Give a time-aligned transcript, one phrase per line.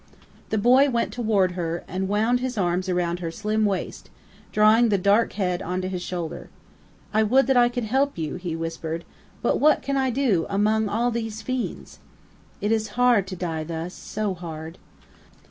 [0.49, 4.09] The boy went toward her, and wound his arms around her slim waist,
[4.51, 6.49] drawing the dark head onto his shoulder.
[7.13, 9.05] "I would that I could help you," he whispered.
[9.43, 11.99] "But what can I do among all these fiends?"
[12.61, 14.79] "It is hard to die thus so hard."